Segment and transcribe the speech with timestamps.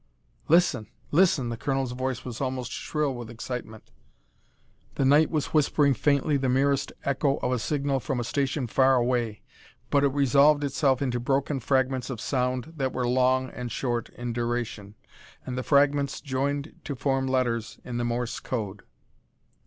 [0.47, 0.87] "Listen!
[1.11, 3.91] Listen!" The colonel's voice was almost shrill with excitement.
[4.95, 8.95] The night was whispering faintly the merest echo of a signal from a station far
[8.95, 9.43] away,
[9.91, 14.33] but it resolved itself into broken fragments of sound that were long and short in
[14.33, 14.95] duration,
[15.45, 18.81] and the fragments joined to form letters in the Morse code.